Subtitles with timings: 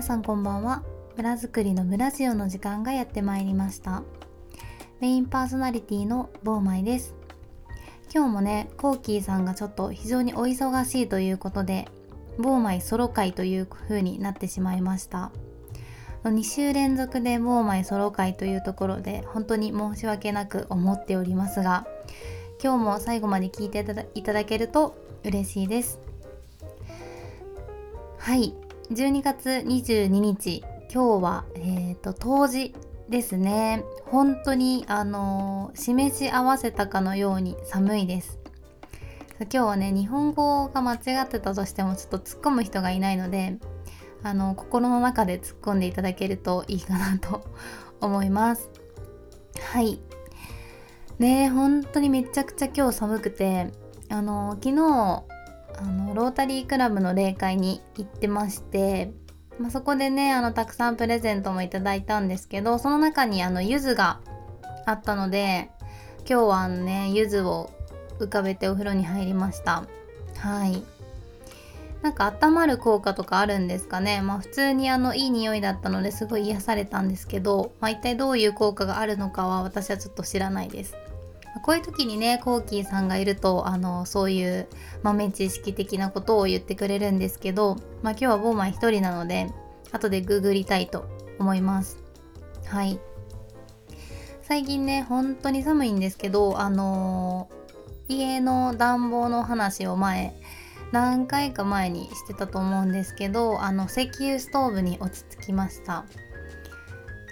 [0.00, 0.82] 皆さんこんばんは。
[1.18, 4.02] 村づくりの村ジオの時間がやってまいりました。
[4.98, 7.14] メインパーソナリティのボーマイです。
[8.10, 11.86] 今日もねコーキーさんがちょっと非常にお忙しいということで
[12.38, 15.32] ボーマイソロ会という風になってしまいました。
[16.24, 21.86] 2週連続でボーマイソロ会というところで本当に申し訳なく思っておりますが
[22.64, 26.00] 今日も最後まで聞いていただけると嬉しいです。
[28.16, 28.54] はい。
[28.90, 32.74] 12月22日今日は、えーと、冬至
[33.08, 33.84] ですね。
[34.06, 38.40] 本当にあの示し合わせたかのように寒いです。
[39.42, 43.58] 今日はね日本語が間違ってたとしてもちょっと突っ込む人がいないので
[44.24, 47.42] あの心の中で突っ込んでいただけるといいかなと
[48.02, 48.70] 思います。
[49.72, 50.00] はい。
[51.20, 53.70] ね本当にめちゃくちゃ今日寒くて
[54.08, 55.29] あの昨日
[55.80, 59.12] あのロータリークラブの例会に行ってまして、
[59.58, 64.20] まあ、そこでねあのたくさんプレゼントもいただいたんですけどその中にあの柚子が
[64.86, 65.70] あったので
[66.28, 67.70] 今日はね柚子を
[68.18, 69.84] 浮かべてお風呂に入りました。
[70.36, 70.82] はい。
[72.02, 74.22] なんか温まる効果とかあるんですかね？
[74.22, 80.96] まあ普通にあのいい匂いだったのですごい癒されたんですけど、まあ、一体どういう効果があるのかは私はちょっと知らないです。
[81.62, 84.68] こういう時にねコーキーさんがいるとあのそういう
[85.02, 89.48] 豆知識的なことを言ってくれるんですけど、まあ、今日はボーマン1人なので
[89.92, 91.98] 後でググりたいと思います。
[92.66, 93.00] はい。
[94.42, 97.48] 最近ね本当に寒いんですけどあの、
[98.08, 100.34] 家の暖房の話を前
[100.90, 106.04] 何回か前にしてたと思うんですけどあの石油ストーブに落ち着きました。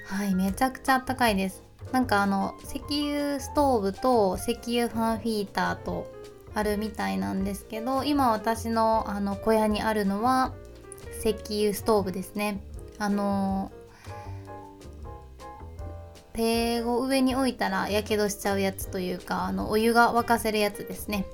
[0.07, 1.68] はいめちゃくちゃあったかいです。
[1.93, 6.13] なんかあの石油ストーブと石油ファンフィーターと
[6.55, 10.53] あるみたいなんですけど今私のあの小屋にあるのは
[11.21, 12.61] 石油ストーブですね。
[12.99, 13.71] あの
[16.33, 21.27] 手を上に置いたらやけどしちゃうやつというかあのお湯が沸かせるやつですね。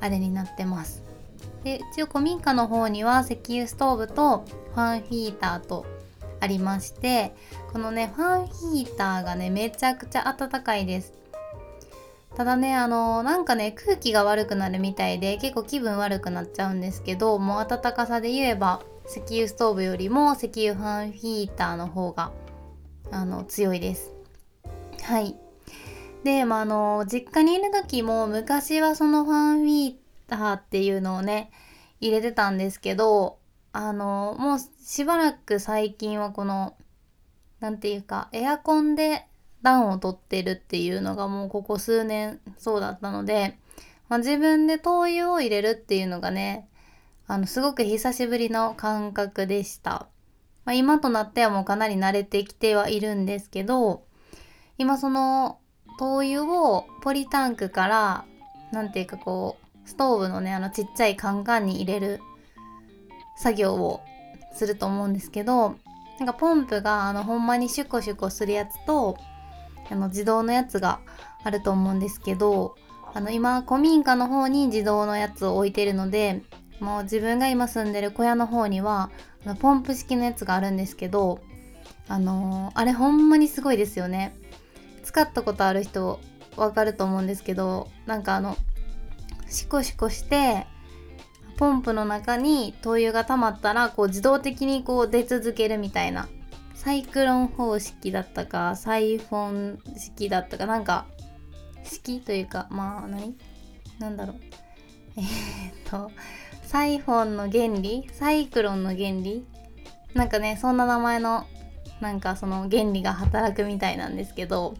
[0.00, 1.02] あれになってます。
[1.64, 4.44] で一応古民家の方には石油ストーブと
[4.74, 5.84] ファンフィーターと
[6.40, 7.34] ありまして
[7.72, 11.12] このねファンヒーターがねめちゃくちゃ暖かいです。
[12.36, 22.32] ただねあのなんかね空気が悪くなるみたいで結構気分悪くなっちゃうんですけどもう暖かさで言えば石油ストーブよりも石油ファンヒーターの方が
[23.10, 24.12] あの強いです。
[25.02, 25.36] はい。
[26.24, 29.94] で、まあ、あの実家にいる時も昔はそのファンヒー
[30.28, 31.50] ターっていうのをね
[32.00, 33.38] 入れてたんですけど
[33.78, 36.74] あのもうしばらく最近はこの
[37.60, 39.26] 何て言うかエアコンで
[39.60, 43.58] 暖を取ってるっていうのがもうここ数年そうだったので、
[44.08, 46.70] まあ、自分で灯油を入れるっていうのがね
[47.26, 50.08] あのすごく久しぶりの感覚でした、
[50.64, 54.06] まあ、今となってはもうかなり慣れてきてはいるんですけど
[54.78, 55.58] 今その
[55.98, 58.24] 灯油をポリタンクから
[58.72, 62.20] 何て言うかこうストーブのねあのちっちゃいカンカンに入れる
[63.36, 64.00] 作業を
[64.52, 65.76] すると思うんですけど
[66.18, 69.16] なんかポンプがあのほんまにシュコシュコするやつと
[69.90, 71.00] あの自動のやつが
[71.44, 72.76] あると思うんですけど
[73.14, 76.42] あの今古民家の方に自動のやつを置いてるので
[76.80, 79.10] もう自分が今住んでる小屋の方には
[79.44, 81.40] あのポンプ式のやつがあるんですけど
[82.08, 84.36] あのー、あれほんまにすごいですよね。
[85.02, 86.20] 使ったことある人
[86.56, 88.56] わかると思うんですけどなんかあの
[89.48, 90.66] シコシコして
[91.56, 96.28] ポンプの中に灯油が溜まったらこう自動的にこう出続けるみたいな。
[96.74, 101.06] サイクロン方式だったかサイフォン式だったかなんか
[101.82, 103.36] 式というかまあ何？
[103.98, 104.36] なんだろう。
[105.16, 106.12] えー、っと
[106.62, 108.08] サイフォンの原理？
[108.12, 109.46] サイクロンの原理？
[110.14, 111.44] なんかねそんな名前の
[112.00, 114.74] なんかその原理が働くみたいなんですけど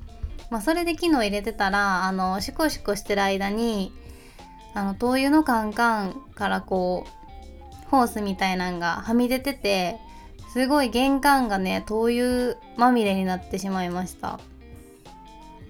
[0.50, 3.92] まあそれで機能入れてたらあのシコシコしてる間に
[4.76, 9.98] あの灯油のカンカンからこうホースみたいなんがはみ出てて
[10.52, 14.38] すごい玄関がね灯油まみれになってしまいました。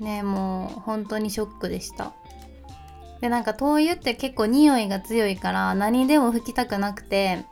[0.00, 2.14] ねもう本当にショックでした。
[3.20, 7.44] でなんか灯油って結構匂いが強いから何でも拭きたくなくて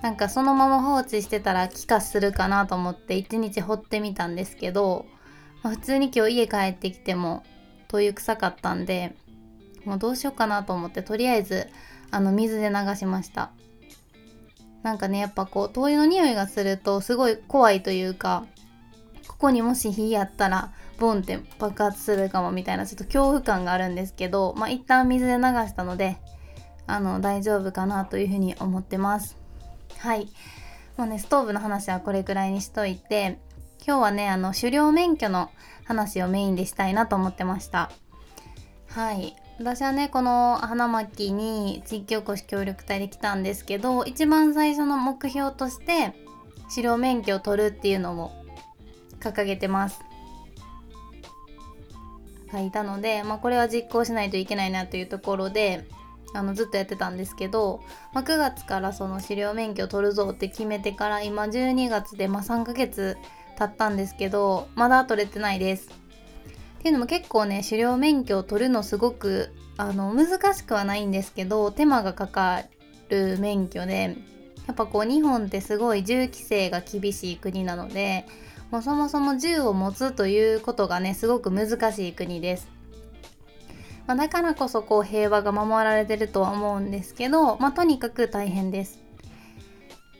[0.00, 5.06] なんかそのまま放置してたら気化するかなと思って一日掘ってみたんですけど、
[5.64, 7.42] ま、普通に今日家帰ってきても
[7.88, 9.16] 灯油臭かったんで
[9.84, 11.68] もうどうしようかなと思ってとりあえず
[12.10, 13.50] あの水で流しました。
[14.82, 18.44] なんかねやっぱこう灯油の匂いがするとすごい怖いというか
[19.26, 26.18] ここにもし火やったらボンって爆発するかもみたいなちょっと恐怖感があるんですけどまあ一旦水で流したので
[26.86, 29.38] あの大丈夫かなというふうに思ってます。
[29.98, 30.28] はい。
[30.96, 33.38] もうねストーブの話はこれくらいにしといて
[33.86, 35.50] 今日はねあの狩猟免許の
[35.84, 37.90] 話をメインでしたいなと思ってました。
[38.90, 39.34] はい。
[39.58, 46.12] 私はねこの花巻に地域おこし協力隊で来たんですけど一番最初の目標として
[46.70, 48.32] 狩猟免許を取るっていうのを
[49.20, 50.00] 掲げてます
[52.50, 55.86] 書いたので、まあ、これは実行しないといけないなというところで
[56.34, 57.80] あのずっとやってたんですけど、
[58.12, 63.16] まあ、9月からその狩猟免許を取るぞって決めてから今12月でまあ3ヶ月
[63.56, 66.03] 経ったんですけどまだ取れてないです。
[66.84, 69.48] っていうのも結構ね狩猟免許を取るのすごく
[69.78, 72.62] あの難しくはないんですけど手間がかか
[73.08, 74.18] る免許で
[74.66, 78.26] やっぱこう日本ってすごい銃規制が厳しい国なので
[78.70, 82.68] もうそもそも銃を持つということがねすごく難しい国です。
[84.06, 89.03] まあ、だからこそこう平和が守られてるとは思うんですけど、まあ、とにかく大変です。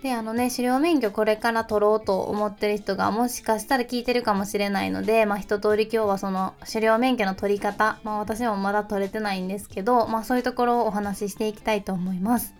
[0.04, 12.54] であのね狩猟免許これから取ろうと思ってる人がもしかしたら聞いてるかもしれないので、まあ、一通り今日はその狩猟免許の取り方、まあ、私もまだ取れてないんですけど、まあ、そういうところをお話ししていきたいと思います。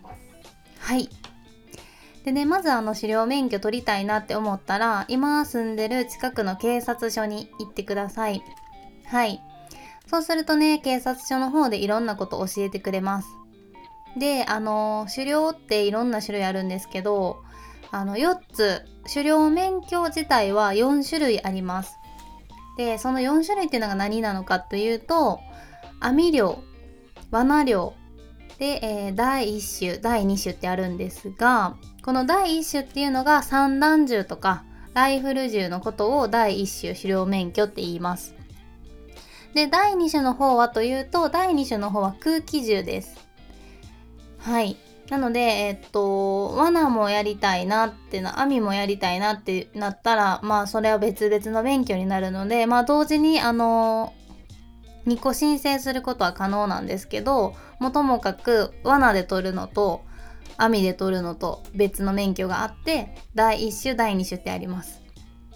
[0.79, 1.07] はい
[2.23, 8.41] でねまずあの狩猟免許取りたいなって思ったら今住んでる近くの警察署に行ってください。
[9.05, 9.39] はい
[10.07, 13.27] そうするとね警察署の方でいろんなこと教えてくれます。
[14.17, 17.43] であの狩猟っていろんな種類あるんですけど
[17.91, 21.97] あの4つ狩猟免許自体は4種類あります。
[22.77, 25.39] でその4種類っていうのが何なのかというと
[25.99, 26.61] 網漁
[27.31, 27.93] 罠漁
[28.57, 34.63] で、えー、第1種第2種ってあるんですがこの第1種っていうのが散弾銃とか
[34.93, 38.35] ライフル銃のことを第1種狩猟免許って言います。
[39.53, 43.24] で第2種の方はというと第2種の方は空気銃です。
[44.45, 44.77] はい
[45.09, 54.13] なので、えっと、罠もやりたいなってな、網もやりたいなってなったら、まあ、それは別々の免許になるので、まあ、同時に、あの、
[55.05, 60.01] 2個申請することは可能なんですけど、もともかく、罠で取るのと、
[60.57, 65.03] 網で取るのと別の免許があって、第1種、第2種ってあります。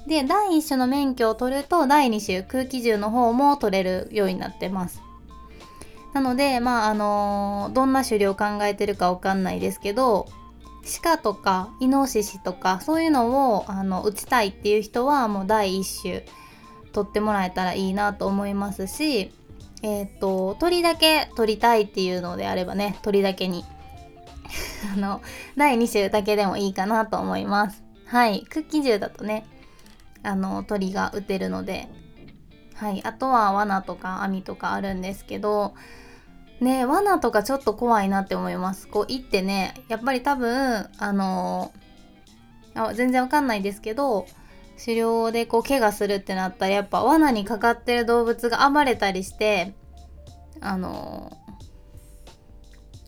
[0.05, 5.01] で、第1種の免許を取ると、第2種、空気銃の方も取れるようになってます。
[6.19, 10.27] なのでまああの、どんな狩猟を考えてるかわかんないですけど
[11.01, 16.25] 鹿とかイノシシとかそういうのをあの打ちたいっていう人はもう第一種
[16.91, 19.31] 取ってもらえたらいいなと思いますし
[19.81, 23.63] えっ、ー、と鳥だけ取りたいっていうのであればね鳥だけに。
[24.93, 25.21] あの
[25.55, 27.83] 第2種だけでもいいかなと思います。
[28.07, 29.45] はいクッキー銃だとね
[30.23, 31.87] あの鳥が撃てるので。
[32.79, 35.73] はいあとは罠とか網とかあるんですけど
[36.61, 41.71] ね罠とかちょっと怖いなって思いますこう行ってねやっぱり多分あの
[42.75, 44.27] あ全然わかんないですけど
[44.83, 49.73] 狩猟でこう怪我するってなったらやっぱ罠にかかってる動物が暴れたりして
[50.61, 51.37] あの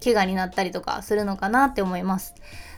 [0.04, 2.34] 怪我になったりとかするのかなって思います。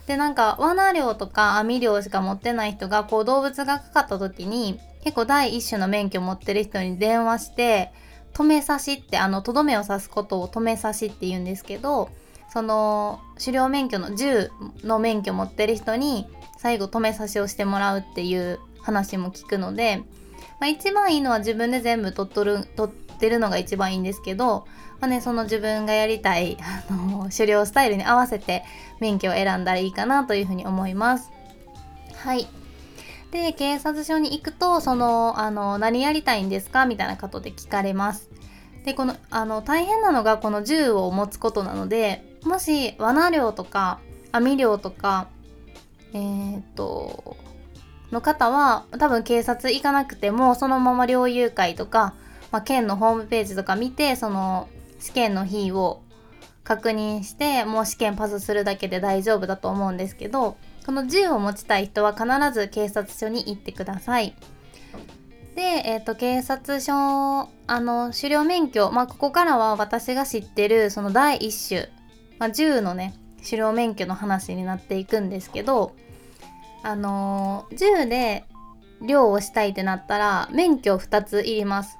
[0.06, 7.92] でなんか罠漁とか網漁しか持ってない人がこう動物がかかった時に結構第一種の免許持ってる人に電話して
[8.34, 12.10] 止め刺しってあのとどめを刺すことを止め刺しって言うんですけど
[12.52, 14.50] その狩猟免許の銃
[14.82, 16.26] の免許持ってる人に
[16.58, 19.98] 最後止め刺しをしてもらうっていう話も聞くので、
[20.60, 24.66] まあ、一番いいのは自分で全部取っとる取ってるのが一番いいんですけど、
[25.00, 26.56] まあね、その自分がやりたい
[26.90, 28.64] あの狩猟スタイルに合わせて
[29.00, 31.30] 免許を選んだらいいかなというふうに思います。
[32.16, 32.46] はい
[33.34, 36.86] で警察署に行くとそのあの何やりたいんですか？
[36.86, 38.30] みたいなことで聞かれます。
[38.84, 43.98] でこのあの大変なのがこの銃を持つことなのでもし罠漁とか
[44.30, 45.26] 網漁とか
[46.12, 47.36] えー、っと
[48.12, 52.14] の方は多分警察行かなくてもそのまま猟友会とか、
[52.52, 54.68] まあ、県のホームページとか見てその
[55.00, 56.02] 試験の日を
[56.62, 64.34] 確認してもう試験パスするだけで大丈夫だと思うんですけどこの銃を持ちたい人は必ず警察署に行ってください。
[65.54, 71.88] で、えっ、ー、と、警察署、あの、狩猟免許、まあ、ここからは私が知ってる、その第一種、
[72.38, 73.14] まあ、銃のね、
[73.44, 75.94] 狩猟免許の話になっていくんですけど、
[76.82, 78.44] あのー、銃で
[79.00, 81.98] 漁をしたいってなったら、免許2ついります。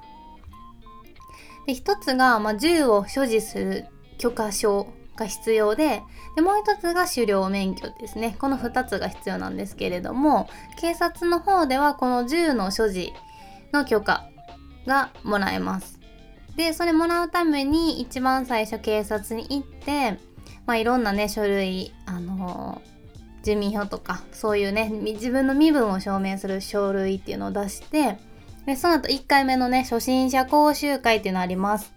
[1.65, 3.85] で、1つが、まあ、銃を所持する
[4.17, 6.01] 許可証が必要で
[6.35, 8.35] でもう一つが狩猟免許ですね。
[8.39, 13.13] この2つが必要なんですけれども警察の方ではこの銃の所持
[13.71, 14.29] の許可
[14.85, 15.99] がもらえます。
[16.55, 20.17] でそれもらうために一番最初警察に行って
[20.65, 22.81] まあいろんなね書類あの
[23.43, 28.17] 住民票とかそういうね自分の身分を証明する書類っていうのを出して
[28.65, 31.94] でその後1回目のね初心者講習会っていうのあります。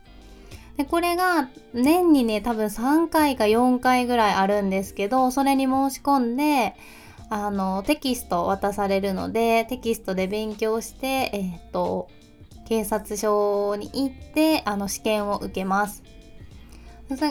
[0.78, 6.76] でこれが年にね多分3回か4回ぐらいあるんですけどそれに申し込んで
[7.30, 12.08] あのテキスト渡されるのでテキストで勉強してえっ、と
[12.68, 16.04] 警察署に行ってあの試験を受けます。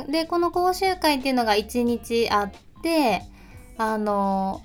[0.10, 2.52] でこの講習会っていうのが1日あっ
[2.84, 3.22] て
[3.78, 4.62] あの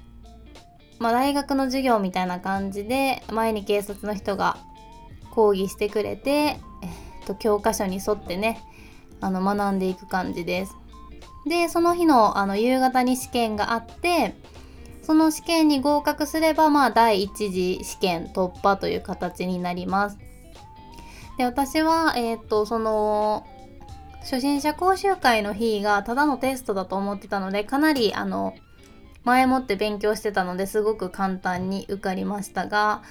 [0.98, 4.56] まあ、大学の授業みたいな感じで前に警察の人が
[5.32, 6.56] 講義してくれて、えっ
[7.26, 8.62] と、教科書に沿ってね
[9.22, 10.76] あの学んでいく感じです。
[11.46, 14.34] でその日のあの夕方に試験があって
[15.02, 20.18] その試験に合格すればまあ第一次試験突破という形になります。
[21.38, 23.46] で私はえっ、とその
[24.20, 28.54] 初心者講習会の日がただのテストだと思ってたのでかなりあの
[29.24, 33.02] 前もって勉強してたのですごく簡単に受かりましたが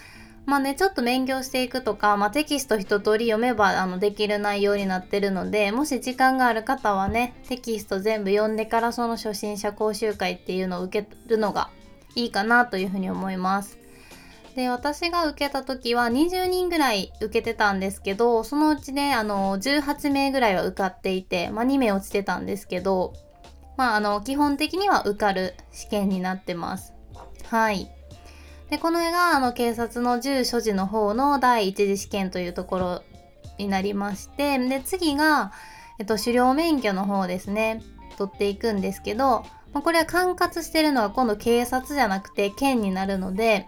[0.45, 11.69] まあねちょっと勉強していくとか、まあ、テキスト一通り読めばあのできる内容になってるのでもし時間がある方はねテキスト全部読んでからその初心者講習会っていうのを受けるのが
[12.15, 13.79] いいかなというふうに思います。
[14.55, 23.13] で私が受けた時は20人ぐらい受けてたんですけどそのうちねあの18名ぐらいは受かっていて、まあ、2名落ちてたんですけど
[23.81, 26.93] まあ、あの、基本的には受かる試験になってます。
[27.50, 27.89] はい。
[28.71, 33.01] で、この絵が、あの、警察の銃所持の方の第一次試験というところ
[33.59, 35.51] になりまして、で、次が、
[35.99, 37.83] えっと、狩猟免許の方ですね、
[38.17, 43.67] 取っていくんですけど、まあ、これは管轄してるのは今度警察じゃなくて県になるので、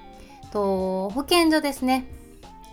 [0.52, 2.06] と保健所ですね。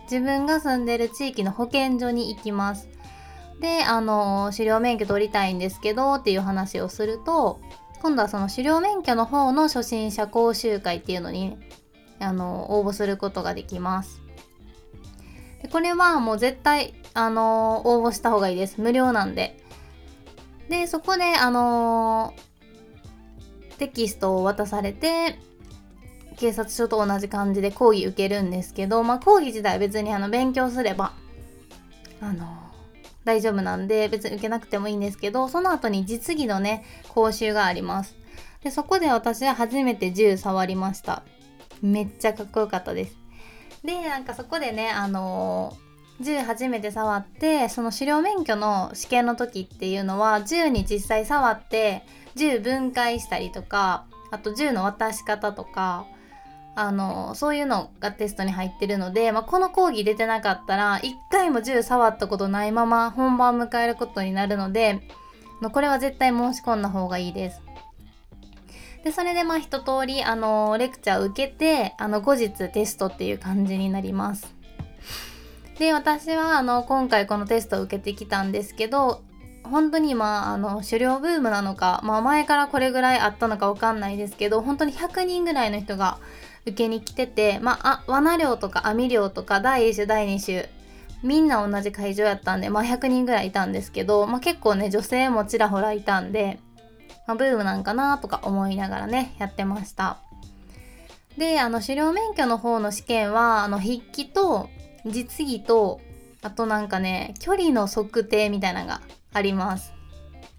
[0.03, 2.89] 自分が住んでる地域の保健所に行きます。
[3.59, 7.61] であの狩猟免許取りたいんですけどっていう話をすると
[8.01, 11.57] 今度はその狩猟免許の方の初心者講習会っていうのに
[12.21, 14.21] あの応募することができます。
[15.61, 18.79] でこれはもう絶対あの応募した方がいいです。
[18.79, 19.57] 無料なんで。
[20.69, 22.33] でそこであの
[23.77, 25.37] テキストを渡されて
[26.37, 31.13] 警察署と同じ感じで講義受けるんですけど、まあ、講義自体別にあの勉強すれば
[32.21, 32.45] あの
[33.25, 38.15] 大丈夫なんで別に受けなくてもいいんですけどその後に実技のね講習があります。
[38.63, 41.23] でそこで私は初めて銃触りました。
[41.81, 43.17] めっちゃかっこよかったです
[43.83, 52.03] でなんかそこでねあのー、銃初めて触ってその狩猟免許の試験の時っていうのは銃に実際触って
[52.35, 56.05] 銃分解したりとかあと銃の渡し方とか
[56.75, 65.01] あのそういうのがテストに入ってるので、まあ、この講義出てなかったら一回も銃触ったことないまま本番を迎えることになるので
[65.73, 67.61] これは絶対申し込んだ方がいいです。
[69.03, 74.53] でそれでまあ一通りあのレクチャーを受けてあの後日テストっていう感じになります。
[75.79, 79.23] で私はあの今回このテストを受けてきたんですけど
[79.63, 86.19] 本当にまああの狩猟ブームなのか、まあ、前からこれぐらいあったのかわかんないですけど本当に100人ぐらいの人が
[86.65, 90.69] 受けに来てて、まあ、あ罠漁とか網漁とか第1種第2種
[91.23, 96.59] みんな同じ会場やったんで、まあ、100人ぐらいいたんですけど、まあ、結構ね女性もちらほらいたんで、
[97.27, 100.17] まあ、ブームなんかなとか思いながらねやってました。
[101.37, 104.69] であの狩猟免許の方の試験はあの筆記と
[105.05, 106.01] 実技と
[106.41, 109.01] あとなんかね距離の測定みたいなのが
[109.33, 109.93] あります。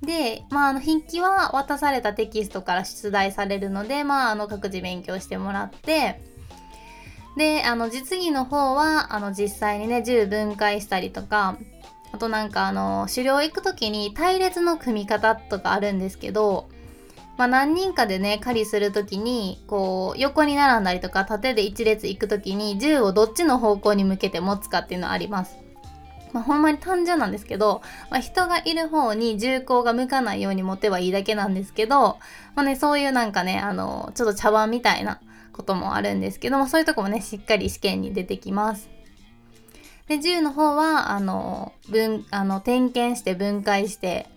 [0.03, 6.21] で、まあ、あの筆記は渡されたテキストから出題されるので、まあ、あの各自勉強してもらって
[7.37, 11.57] であの実技の方はあの実際にね銃分解したりとか
[12.13, 16.69] あとなんかあの狩猟行く時に隊列の組み方とかあるんですけど、
[17.39, 25.63] まあ、何人かでね狩りする時にこう横に並んだりとか縦で一列行く時に銃をどっちの方向に向けて持つかっていうのはあります。
[26.33, 32.19] まあ、ほんまに単純なんですけど、まあ、人がいる方に銃口が向かないように持てばいいだけなんですけど、
[32.55, 35.21] まあね、そういうなんかね、あの、ちょっと茶番みたいな
[35.53, 38.89] こともあるんですけども、そういうとこもね、しっかり試験に出てきます。
[40.13, 44.29] で、銃の方は、あの、分、あの、点検して分解して、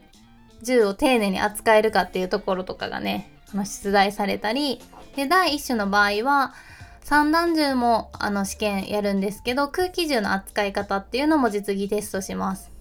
[0.61, 4.81] 銃を丁寧に扱えるかっていうところとかがね、あの出題されたり、
[5.17, 6.53] で、第一種の場合は、
[7.01, 12.71] 散弾銃もあの試験やるんですけど空気銃の扱い方っていうのも実技テストします。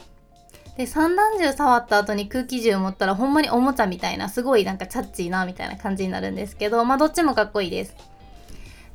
[0.78, 7.94] で散弾銃触った後に空気銃持ったらほんまにおもちゃみたいなすごいなんかチャッチーなみたいな感じになるんですけどまあどっちもかっこいいです。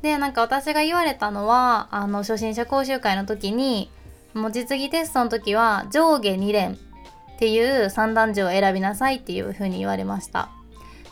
[0.02, 3.90] でなんか私が言われたのはあの初心者講習会の時に
[4.34, 6.76] もう実技テストの時は上下2連っ
[7.38, 10.50] ていう散弾銃を選びなさいっていう風に言われました。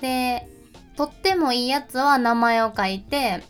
[0.00, 0.48] で
[0.96, 3.42] 取ってもいいやつは名前を書いて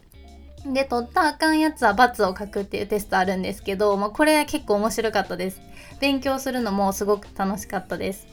[0.66, 5.60] で取ったあかんやつは×を書くっていうテストあるんですけど、まあ、これ結構面白かったです。
[6.00, 8.26] 勉強するのもすごく楽しかったです。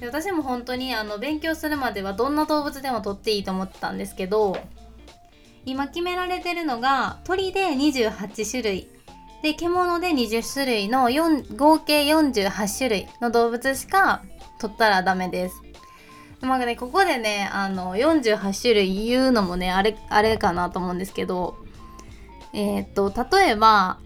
[0.00, 4.58] で私も本当にあの勉強するまではどんな動物でも取っていいと思ってたんですけど
[5.64, 8.88] 今決められてるのが鳥で28種類。
[9.42, 14.22] で獣で20種類の4合計48種類の動物しか
[14.58, 15.63] 取ったらダメです。
[16.44, 21.56] まあね、ここでねあの48種類言うのもねあれあれかなと思うんですけど
[22.52, 23.98] えっ、と例えば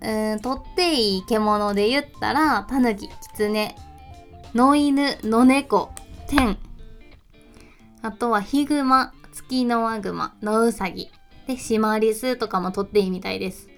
[0.00, 3.76] うん取っていい獣で言ったらタヌキキツネ
[4.52, 5.92] 野犬、野猫、
[6.26, 6.58] 天。
[8.02, 11.08] あとはヒグマ、ツキノワグマ、ノウサギ。
[11.46, 13.68] で、シマリスとかも取っていいみたいです。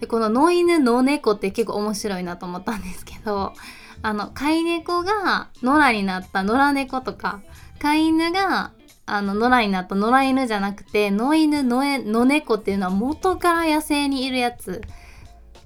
[0.00, 3.54] で、この野犬、野猫って結構面白いなと思ったんですけど、
[4.02, 7.40] あの、飼い猫が野良になった野良猫とか、
[7.80, 8.72] 飼い犬が
[9.10, 14.82] あの野良になった野良犬じゃなくて野犬野野猫っていうのは元から野生にいるやつ。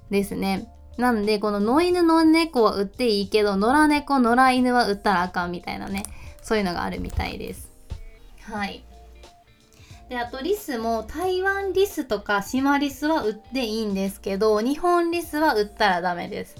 [0.09, 0.69] ですね。
[0.97, 6.03] なんでこの野犬の猫は売っていいけど野良猫野良犬は売ったらあかんみたいなね。
[6.41, 7.69] そういうのがあるみたいです。
[8.43, 8.85] はい。
[10.07, 16.55] であとリスも台湾リスとかシマリスは売っていいんですけど日本リスは売ったらダメです。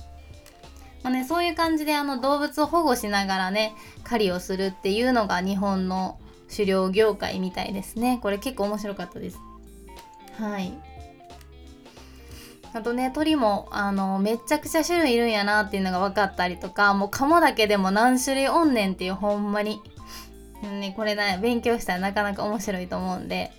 [1.03, 6.17] まあね、そういう感じであの動物を保護しながらね狩りをするっていうのが日本の
[6.49, 8.19] 狩猟業界みたいですね。
[8.21, 9.39] これ結構面白かったです。
[10.39, 10.73] はい。
[12.73, 19.79] あとね鳥もあのめちゃくちゃ種類いるんやなっていうのが分かったりとかもうカモだけでも何種類おんねんっていうほんまに、
[20.63, 23.51] ね、これね勉強したらなかなか面白いと思うんで。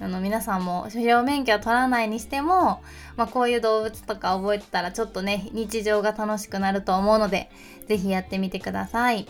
[0.00, 2.82] あの皆さんも狩猟免許を取らないにしても、
[3.16, 7.50] まあ、こういう動物とか覚えてたらちょっとね日常が楽しくなると思うので
[7.86, 9.28] 是非やってみてください。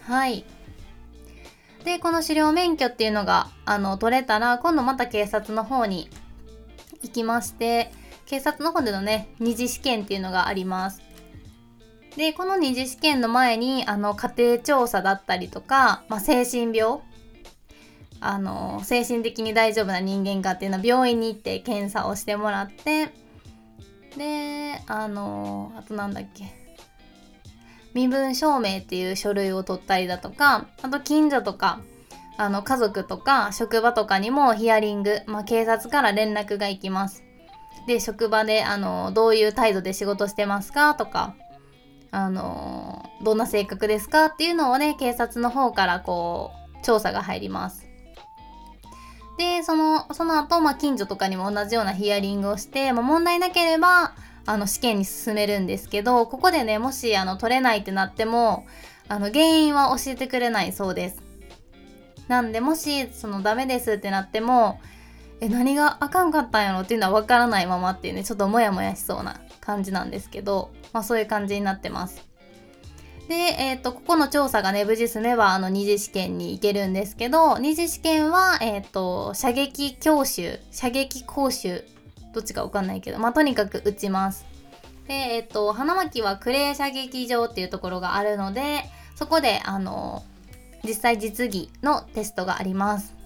[0.00, 0.44] はい
[1.84, 6.10] でこの狩猟免許っていうのがあの取れたら今度また警察の方に
[7.02, 7.92] 行きまして
[8.26, 11.00] 警察の方でのね二次試験っていうのがあります
[12.16, 16.98] でこの二次試験の前にあの家庭調査だったりとか、まあ、精神病
[18.20, 23.12] あの精神的に大丈夫な人間かっていうのは病院に行って検査をしてもらって
[24.16, 26.58] であのあとなんだっけ。
[27.94, 31.80] 身分証明っていう書類を取ったりだとかあと近所とか
[32.36, 37.24] あの家族とか職場とかにもヒアリング、まあ、警察から連絡が行きます。
[37.88, 41.34] で職場であのどういう態度で仕事してますかとか
[42.10, 47.87] あのどんな性格ですかっていうのをね警察の方からこう調査が入ります。
[49.38, 58.66] でそのその後、まあ、近所とかにも同じようなヒアリングをして、まあ、問題なければあの試験に進めるんですけどここでねもしあの取れないってなっても
[59.08, 61.22] あの原因は教えてくれないそうです。
[62.26, 64.80] なんでもしそのダメですってなっても
[65.40, 72.27] え何があかんかったんやろっていうのは分からないままっていうねちょっとモヤモヤしそうな感じなんですけど、まあ、そういう感じになってます。
[73.28, 81.84] で、えっ、ー、とここの調査がね無事済めばあの二次試験に行けるんですけど二次試験は、えっ、ー、と射撃教習射撃講習
[82.32, 84.46] どっちかわかんないけどまあとにかく打ちます。
[85.06, 88.82] でえっと花巻はクレー射撃場っていうところがあるので
[89.14, 90.22] そこであの
[90.84, 93.17] 実際実技のテストがあります。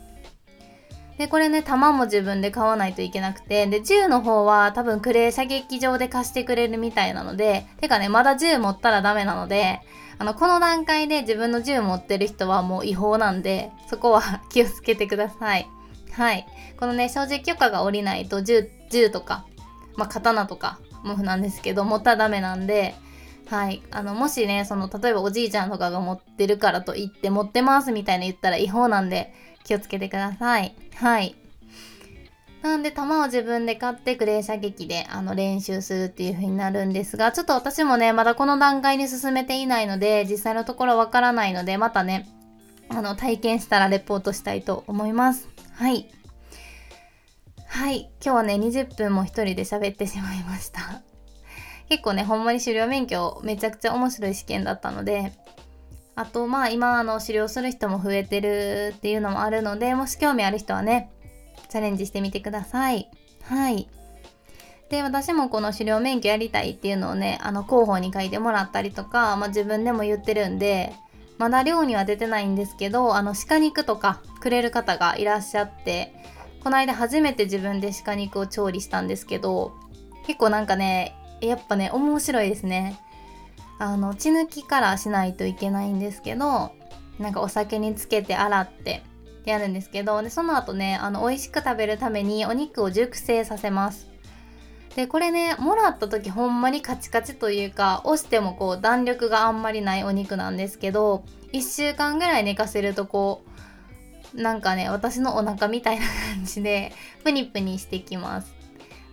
[1.22, 9.78] でこれね弾も自分で買わないといけなくてで銃の方は多分クレー射撃場で貸してくれるみたいなのでてかねまだ銃持ったらダメなので
[10.18, 15.68] あのこの段階で自分の銃持ってる人はもう違法なんでそこは 気をつけてください。
[16.10, 16.44] はい。
[16.76, 19.46] このね正直許可が下りないと銃銃とか
[19.94, 22.96] まあ刀とかもなんですけど持ったらダメなんで
[23.48, 23.80] はい。
[23.92, 29.32] あのもしねその例えばおじいちゃんとかが持ってるからと言って持ってますみたいな言ったら違法なんで
[29.64, 30.74] 気をつけてください。
[30.94, 31.36] はい。
[32.62, 42.28] なんで弾を自分で買ってクレー射撃であの練習するっていう風になるんですがちょっと私もねまだこの段階に進めていないので実際のところわからないのでまたね
[42.88, 45.48] あの体験したらレポートしたいと思います。
[45.72, 46.08] はい。
[47.66, 48.10] はい。
[48.22, 51.02] 今日はね20分も一人で喋ってしまいました。
[51.88, 55.32] 結構ねほんまに狩猟免許めちゃくちゃ面白い試験だったので
[56.14, 61.10] あとまあ今あの狩猟する人も増えてるっていうのもあるのでもし興味ある人はね
[61.68, 63.08] チャレンジしてみてください。
[63.44, 63.88] はい。
[64.90, 70.92] で私もこの狩猟免許やりたいっていうのをねあの広報に書いてもらったりとか、まあ、自分でも言ってるんで
[71.38, 76.12] まだ漁には出てないんですけどあの鹿肉とかくれる方がいらっしゃって
[76.62, 79.72] この間初めて自分で鹿肉を調理したんですけど
[80.26, 83.00] 結構なんかねやっぱね面白いですね。
[83.78, 86.72] あの血抜きからしないといけないんですけど
[87.18, 89.02] なんかお酒につけて洗って
[89.44, 94.12] やるんですけどでその後ねあの美味しく食べるためにお肉を熟成させます。
[94.94, 103.42] でこれねもらった時ほんまにカチカチというか押してもこう弾力があんまりないお肉なんですけど1週間ぐらい寝かせるとこ
[104.34, 106.92] うなんかね私のお腹みたいな感じで
[107.24, 108.61] プニプニしてきます。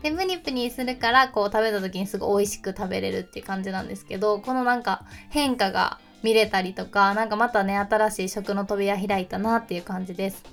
[0.02, 10.44] でプニプニするからこう食べた時にすごい美味しく食べれるっていう感じなんですけどこのなんか変化が見れたりとか何かまたね新しい食の扉開いたなっていう感じです。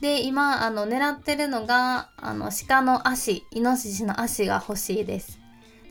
[0.00, 5.38] で今あの狙ってるのがあの鹿の足イノシシの足が欲しいです。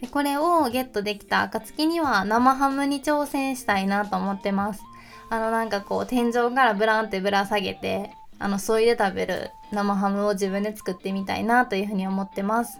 [0.01, 4.83] でこれをゲットできた暁には生ハムに挑戦したいなと思ってます。
[5.29, 12.79] あのなんかこう天井からブランってぶら下げてあのそいで食べる生ハムを自分で作ってみたいなというふうに思ってます。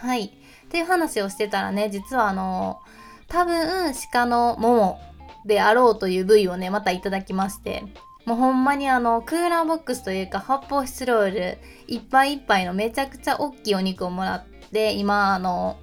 [0.00, 0.24] はい。
[0.68, 2.80] っていう話をしてたらね実はあの
[3.26, 5.00] 多分鹿のもも
[5.46, 7.84] であろうという部位をねまたいただきまして
[8.26, 15.78] もうほんまにあのクーラーボックスというか発泡スチロールいっぱいいっぱいのめちゃくちゃ大きいお肉をもらって今あの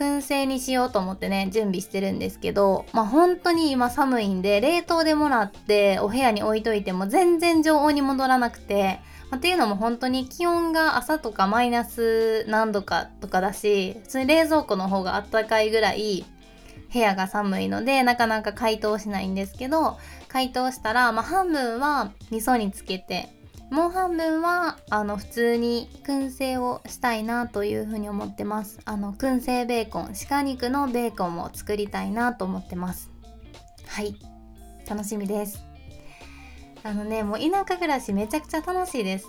[0.00, 16.24] 燻製にしようと思ってね準備してるんですけどまあ本当に今寒いんで冷凍でもらってお部屋に置いといても全然常温に戻らなくて、まあ、っていうのも本当に気温が朝とかマイナス何度かとかだし普通に冷蔵庫の方があったかいぐらい
[16.92, 23.28] 部屋が寒いのでなかなか解凍しないんですけど解凍したら、まあ、半分は味噌につけて
[23.70, 28.80] もう半分はあの普通に燻製をしたいなというふうに思ってます。
[28.84, 33.10] あの燻製ベーコン鹿肉のベーコンを作りたいなと思ってます。
[33.86, 34.16] はい。
[34.88, 35.62] 楽しみです。
[36.82, 39.26] あのねもう田舎暮らしめちゃくちゃ楽しいです。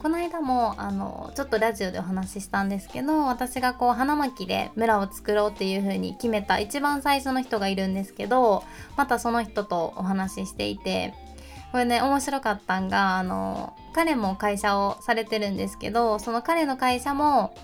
[0.00, 8.62] この間もあのちょっとラジオでお話ししたんですけど私がこう花巻で村を作ろうっていう風に決めた一番最初の人がいるんですけど
[8.96, 11.14] またその人とお話ししていて
[11.72, 17.54] これね面白かったんがあの彼も会社をされてるんですけどその彼の会社も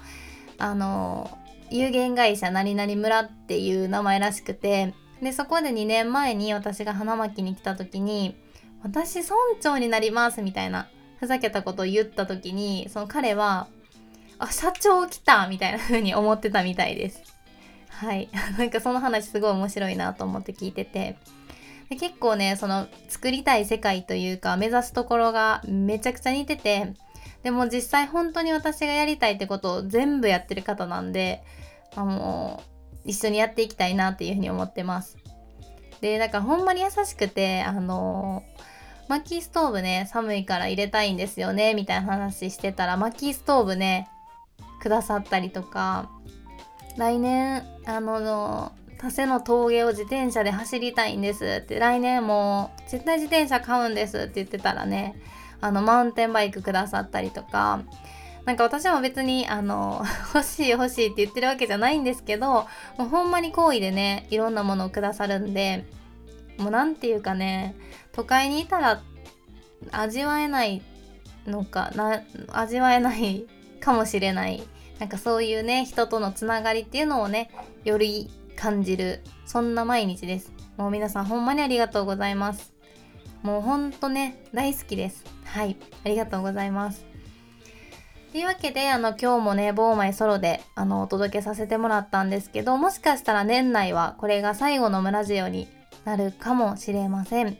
[0.56, 1.30] あの
[1.70, 8.34] 有限会社何々村っていう名前らしくてでそこで2年前に私が花巻に来た時に
[8.82, 10.88] 私村長になりますみたいな
[11.20, 13.68] ふざけたことを言った時にその彼は
[14.38, 17.22] あ社長来たみたいな風に思ってたみたいです。
[17.88, 18.28] はい。
[18.56, 21.16] なんかその話すごい面白いなと思って聞いてて。
[21.96, 26.92] 結構ねその作りたい世界というか目指すところがめちゃくちゃ似てて
[27.42, 31.42] でも実際本当に私がやりたいってことを全部やってる方なんで
[31.94, 32.62] あの
[33.04, 35.16] 一緒にやっていきたいなっていうふうに思ってます。
[36.00, 38.44] でだからほんまに優しくてあの
[39.08, 44.08] 薪ストーブね寒いから入れたいんですよねみたいな話してたら薪ストーブね
[44.80, 46.10] くださったりとか
[46.96, 51.60] 来年あの多瀬の峠を自転車で走りたいんです。
[51.62, 55.20] って来年も絶対自転車買うんですって言ってたらね
[55.60, 57.82] あのマウンテンバイクくださったりとか。
[58.44, 60.02] なんか私も別にあの
[60.34, 65.84] 欲しい欲しいって言ってるわけじゃないんですけどもうほんまに好意でねいろんなものをくださるんで
[66.56, 67.74] もう何て言うかね
[68.12, 69.02] 都会にいたら
[69.92, 70.80] 味わえない
[71.46, 73.44] のかな味わえない
[73.80, 74.62] かもしれない。
[74.98, 77.50] なんかそういうね人とのつながりっていうのをね
[77.84, 80.52] より感じるそんな毎日です。
[80.76, 82.74] もう皆さんほんまにありがとうございます。
[83.42, 85.24] もうほんとね大好きです。
[85.44, 87.06] はいありがとうございます。
[88.32, 95.68] というわけであの今日もねボーマイソロであのお届けさせてもらったんですけどもしかしたら年内はこれが最後の村ジオに
[96.04, 97.56] なるかもしれません。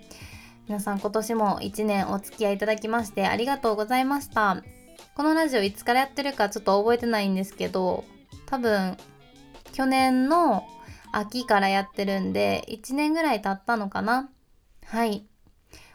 [0.66, 4.64] 皆さん今年も1年お付き合いいただきましてありがとうございました。
[5.14, 8.04] このラジオいつからやってるかちょっと覚えてないんですけど
[8.46, 8.96] 多分
[9.72, 10.64] 去年の
[11.12, 14.30] 秋からやってるんで1年ぐらい経ったのかな。
[14.86, 15.26] はい。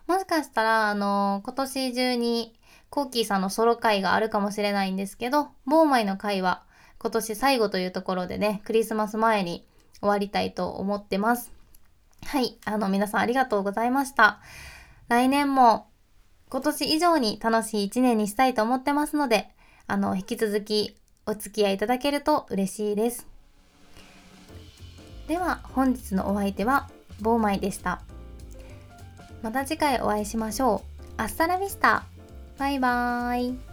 [0.08, 2.54] もしかしたらあの今年中に
[2.90, 6.64] コーキーさんのソロ会があるかもしれないんですけどボーマイの会は
[7.00, 9.66] 今年最後というところでねクリスマス前に
[10.00, 11.52] 終わりたいと思ってます。
[12.26, 12.58] はい。
[12.66, 14.42] あの皆さんありがとうございました。
[15.08, 15.88] 来年も
[16.50, 19.50] 今年以上に楽しい一年にしたいと思ってますので
[19.88, 20.96] あの引き続き
[21.26, 23.33] お付き合いいただけると嬉しいです。
[25.28, 26.90] では本日のお相手は
[27.22, 28.02] ボーマイでした。
[29.42, 31.04] また次回お会いしましょう。
[31.18, 32.04] アスタラビスタ。
[32.58, 33.73] バイバーイ。